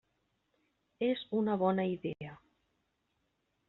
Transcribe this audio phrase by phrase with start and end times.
[1.09, 2.37] És una bona idea.